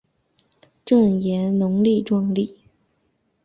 [0.83, 2.59] 郑俨容貌壮丽。